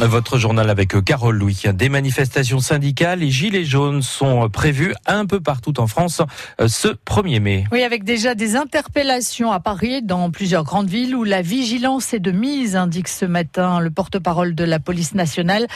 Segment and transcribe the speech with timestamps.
[0.00, 1.60] Votre journal avec Carole Louis.
[1.74, 6.22] Des manifestations syndicales et gilets jaunes sont prévues un peu partout en France
[6.60, 7.64] euh, ce 1er mai.
[7.72, 12.20] Oui, avec déjà des interpellations à Paris, dans plusieurs grandes villes où la vigilance est
[12.20, 15.66] de mise, indique ce matin le porte-parole de la police nationale.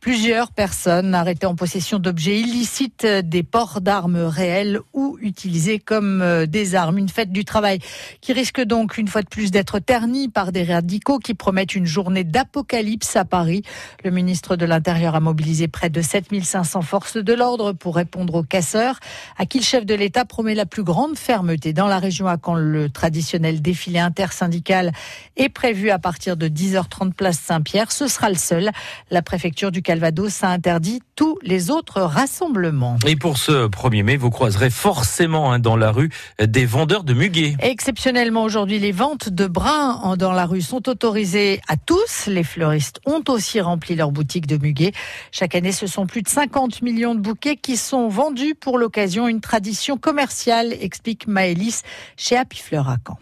[0.00, 6.46] Plusieurs personnes arrêtées en possession d'objets illicites, des ports d'armes réelles ou utilisés comme euh,
[6.46, 6.98] des armes.
[6.98, 7.80] Une fête du travail
[8.20, 11.86] qui risque donc une fois de plus d'être ternie par des radicaux qui promettent une
[11.86, 13.62] journée d'apocalypse à Paris.
[14.04, 18.42] Le ministre de l'Intérieur a mobilisé près de 7500 forces de l'ordre pour répondre aux
[18.42, 18.98] casseurs,
[19.38, 21.72] à qui le chef de l'État promet la plus grande fermeté.
[21.72, 24.92] Dans la région à quand le traditionnel défilé intersyndical
[25.36, 27.92] est prévu à partir de 10h30 place Saint-Pierre.
[27.92, 28.70] Ce sera le seul.
[29.10, 32.96] La préfecture du Calvados a interdit tous les autres rassemblements.
[33.06, 37.14] Et pour ce 1er mai, vous croiserez forcément hein, dans la rue des vendeurs de
[37.14, 37.56] muguet.
[37.60, 42.26] Exceptionnellement aujourd'hui, les ventes de brins dans la rue sont autorisées à tous.
[42.26, 44.92] Les fleuristes ont aussi rempli leurs boutiques de muguet.
[45.32, 49.28] Chaque année, ce sont plus de 50 millions de bouquets qui sont vendus pour l'occasion.
[49.28, 51.82] Une tradition commerciale, explique Maëlys
[52.16, 53.18] chez Happy Fleur à Caen.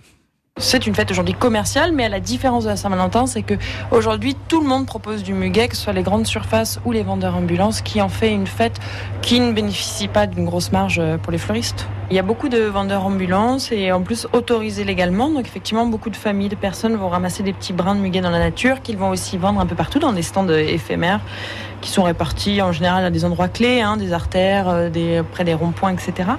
[0.59, 3.53] C'est une fête aujourd'hui commerciale, mais à la différence de la Saint-Valentin, c'est que
[3.91, 7.03] aujourd'hui tout le monde propose du muguet, que ce soit les grandes surfaces ou les
[7.03, 8.81] vendeurs ambulants, qui en fait une fête
[9.21, 11.87] qui ne bénéficie pas d'une grosse marge pour les fleuristes.
[12.09, 16.09] Il y a beaucoup de vendeurs ambulants et en plus autorisés légalement, donc effectivement beaucoup
[16.09, 18.97] de familles, de personnes vont ramasser des petits brins de muguet dans la nature, qu'ils
[18.97, 21.21] vont aussi vendre un peu partout dans des stands éphémères
[21.81, 25.55] qui sont répartis en général à des endroits clés, hein, des artères, des, près des
[25.55, 26.31] ronds-points, etc.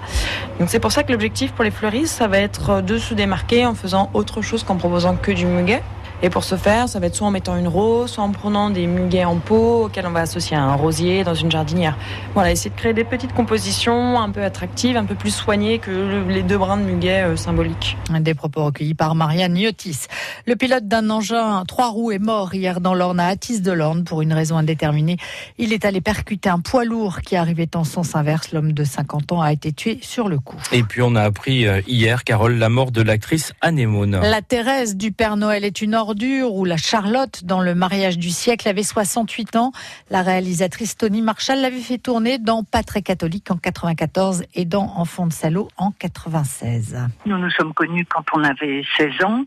[0.59, 3.65] Donc c'est pour ça que l'objectif pour les fleuristes, ça va être de se démarquer
[3.65, 5.83] en faisant autre chose qu'en proposant que du muguet.
[6.23, 8.71] Et pour ce faire, ça va être soit en mettant une rose, soit en prenant
[8.71, 11.95] des muguets en pot auxquels on va associer un rosier dans une jardinière.
[12.33, 16.23] Voilà, essayer de créer des petites compositions un peu attractives, un peu plus soignées que
[16.27, 17.97] les deux brins de muguet euh, symboliques.
[18.19, 20.07] Des propos recueillis par Marianne Niotis.
[20.47, 24.03] Le pilote d'un engin trois roues est mort hier dans l'Orne à Atis de l'Orne
[24.03, 25.17] pour une raison indéterminée.
[25.59, 28.53] Il est allé percuter un poids lourd qui arrivait en sens inverse.
[28.53, 30.57] L'homme de 50 ans a été tué sur le coup.
[30.71, 34.19] Et puis on a appris euh, hier, Carole, la mort de l'actrice Anémone.
[34.19, 38.29] La Thérèse du Père Noël est une ordure où la Charlotte dans le mariage du
[38.29, 39.73] siècle avait 68 ans.
[40.09, 44.93] La réalisatrice Tony Marshall l'avait fait tourner dans Pas très catholique en 94 et dans
[44.95, 46.97] Enfant de salaud en 96.
[47.25, 49.43] Nous nous sommes connus quand on avait 16 ans.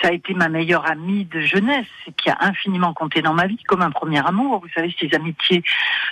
[0.00, 1.86] Ça a été ma meilleure amie de jeunesse
[2.16, 4.60] qui a infiniment compté dans ma vie comme un premier amour.
[4.60, 5.62] Vous savez, ces amitiés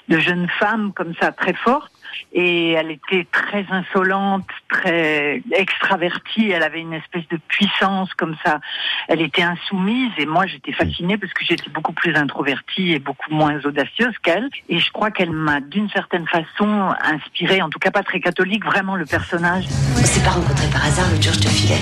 [0.08, 1.92] de jeunes femmes comme ça très fortes
[2.32, 6.50] et elle était très insolente, très extravertie.
[6.50, 8.60] Elle avait une espèce de puissance comme ça.
[9.08, 13.32] Elle était insoumise et moi j'étais fascinée parce que j'étais beaucoup plus introvertie et beaucoup
[13.32, 14.48] moins audacieuse qu'elle.
[14.68, 18.64] Et je crois qu'elle m'a d'une certaine façon inspirée, en tout cas pas très catholique,
[18.64, 19.64] vraiment le personnage.
[19.96, 21.80] On s'est pas rencontrés par hasard jour, je te filais.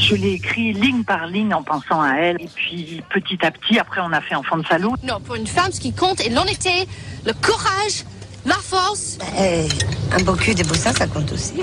[0.00, 2.36] Je l'ai écrit ligne par ligne en pensant à elle.
[2.40, 4.94] Et puis petit à petit, après on a fait Enfant de salaud.
[5.02, 6.86] Non, pour une femme, ce qui compte est l'honnêteté,
[7.26, 8.04] le courage,
[8.44, 9.18] la force.
[9.38, 9.68] Eh,
[10.12, 11.62] un beau cul, des beaux ça compte aussi.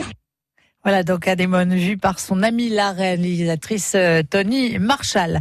[0.88, 5.40] Voilà donc Adémone vue par son amie la réalisatrice euh, Tony Marshall.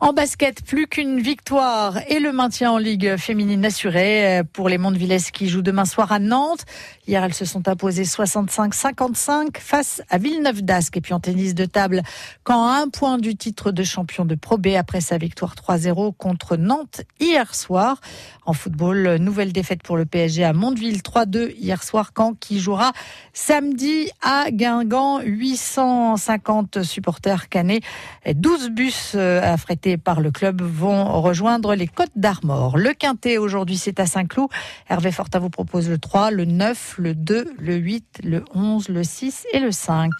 [0.00, 4.78] En basket, plus qu'une victoire et le maintien en Ligue féminine assuré euh, pour les
[4.78, 6.64] Mondevillers qui jouent demain soir à Nantes.
[7.06, 10.96] Hier, elles se sont imposées 65-55 face à Villeneuve d'Ascq.
[10.96, 12.02] Et puis en tennis de table,
[12.42, 16.56] quand un point du titre de champion de Pro B après sa victoire 3-0 contre
[16.56, 18.00] Nantes hier soir.
[18.46, 22.92] En football, nouvelle défaite pour le PSG à Mondeville 3-2 hier soir quand qui jouera
[23.34, 24.85] samedi à Guingamp.
[24.88, 27.80] 850 supporters canés,
[28.32, 32.78] 12 bus euh, affrétés par le club vont rejoindre les Côtes d'Armor.
[32.78, 34.48] Le Quintet aujourd'hui c'est à Saint-Cloud.
[34.88, 39.02] Hervé Fortin vous propose le 3, le 9, le 2, le 8, le 11, le
[39.04, 40.10] 6 et le 5.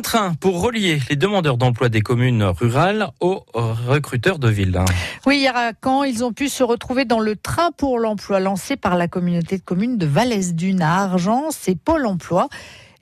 [0.00, 4.80] Un train pour relier les demandeurs d'emploi des communes rurales aux recruteurs de ville.
[5.26, 8.76] Oui, hier à Caen, ils ont pu se retrouver dans le train pour l'emploi lancé
[8.76, 12.48] par la communauté de communes de Valès-Dune à Argent, c'est Pôle emploi.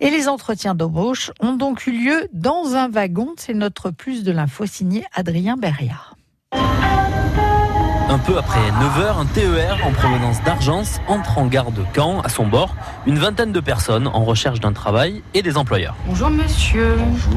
[0.01, 3.33] Et les entretiens d'embauche ont donc eu lieu dans un wagon.
[3.37, 6.18] C'est notre plus de l'info signé Adrien Beria.
[8.11, 12.23] Un peu après 9h, un TER en provenance d'Argence entre en gare de Caen.
[12.23, 12.75] À son bord,
[13.07, 15.95] une vingtaine de personnes en recherche d'un travail et des employeurs.
[16.07, 16.95] Bonjour monsieur.
[16.97, 17.35] Bonjour.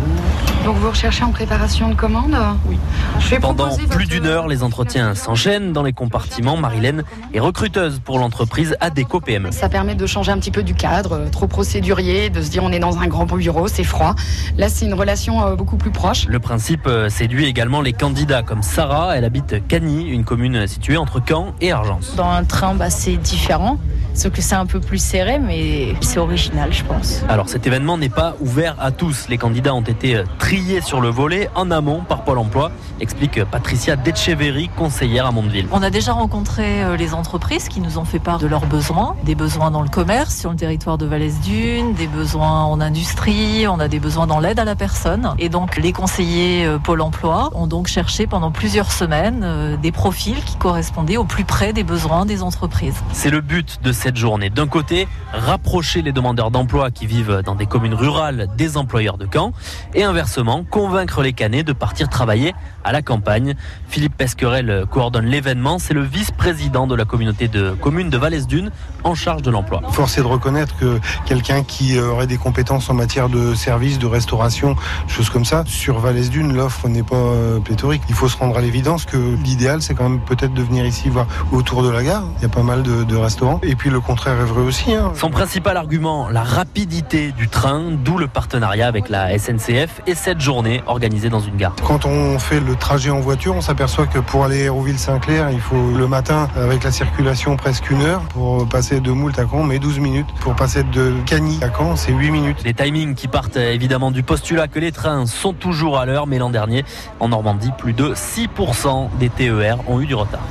[0.64, 2.38] Donc vous recherchez en préparation de commande
[2.68, 2.78] Oui.
[3.20, 6.56] Je vais Pendant plus d'une heure, les entretiens s'enchaînent dans les compartiments.
[6.56, 7.04] Marilène
[7.34, 9.52] est recruteuse pour l'entreprise ADECO PME.
[9.52, 12.64] Ça permet de changer un petit peu du cadre, euh, trop procédurier, de se dire
[12.64, 14.16] on est dans un grand bureau, c'est froid.
[14.58, 16.28] Là, c'est une relation euh, beaucoup plus proche.
[16.28, 19.18] Le principe euh, séduit également les candidats comme Sarah.
[19.18, 22.16] Elle habite Cagny, une commune située entre Caen et Argence.
[22.16, 23.78] Dans un train, bah, c'est différent.
[24.14, 27.24] Ce que c'est un peu plus serré, mais c'est original, je pense.
[27.30, 29.28] Alors cet événement n'est pas ouvert à tous.
[29.30, 33.44] Les candidats ont été euh, triés sur le volet en amont par Pôle Emploi, explique
[33.46, 35.68] Patricia Decheverry, conseillère à Mondeville.
[35.72, 39.16] On a déjà rencontré euh, les entreprises qui nous ont fait part de leurs besoins,
[39.24, 43.80] des besoins dans le commerce sur le territoire de Valais-Dune, des besoins en industrie, on
[43.80, 45.34] a des besoins dans l'aide à la personne.
[45.40, 50.44] Et donc les conseillers euh, Pôle Emploi ont donc cherché pendant plusieurs semaines des profils
[50.44, 52.96] qui correspondaient au plus près des besoins des entreprises.
[53.14, 54.50] C'est le but de cette journée.
[54.50, 59.28] D'un côté, rapprocher les demandeurs d'emploi qui vivent dans des communes rurales des employeurs de
[59.32, 59.54] Caen
[59.94, 63.54] et inversement, convaincre les Canets de partir travailler à la campagne.
[63.90, 65.78] Philippe Pesquerel coordonne l'événement.
[65.78, 68.72] C'est le vice-président de la communauté de communes de Valais-Dune
[69.04, 69.84] en charge de l'emploi.
[69.92, 74.08] Force est de reconnaître que quelqu'un qui aurait des compétences en matière de services, de
[74.08, 74.76] restauration,
[75.08, 78.02] choses comme ça, sur Valais-Dune, l'offre n'est pas euh, pléthorique.
[78.10, 81.08] Il faut se rendre à l'évidence que l'idéal, c'est quand même peut-être de venir ici
[81.10, 82.24] voir autour de la gare.
[82.38, 83.60] Il y a pas mal de, de restaurants.
[83.62, 84.94] Et puis le contraire est vrai aussi.
[84.94, 85.12] Hein.
[85.16, 90.40] Son principal argument, la rapidité du train, d'où le partenariat avec la SNCF et cette
[90.40, 91.76] journée organisée dans une gare.
[91.86, 95.60] Quand on fait le trajet en voiture, on s'aperçoit que pour aller à Hérouville-Saint-Clair, il
[95.60, 98.22] faut le matin, avec la circulation, presque une heure.
[98.30, 100.28] Pour passer de Moult à Caen, mais 12 minutes.
[100.40, 102.64] Pour passer de Cagny à Caen, c'est 8 minutes.
[102.64, 106.38] Des timings qui partent évidemment du postulat que les trains sont toujours à l'heure, mais
[106.38, 106.86] l'an dernier,
[107.20, 110.42] en Normandie, plus de 6% des TER ont eu du retard.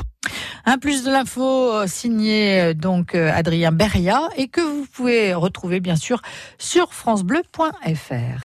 [0.70, 5.34] Un plus de l'info euh, signé euh, donc euh, Adrien Beria et que vous pouvez
[5.34, 6.22] retrouver bien sûr
[6.58, 8.38] sur francebleu.fr.